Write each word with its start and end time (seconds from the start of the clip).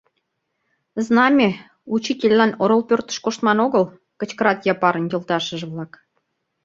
—Знаме, 1.05 1.49
учительлан 1.95 2.51
орол 2.63 2.81
пӧртыш 2.89 3.17
коштман 3.25 3.57
огыл!— 3.65 3.85
кычкырат 4.19 4.59
Япарын 4.73 5.05
йолташыже-влак. 5.11 5.91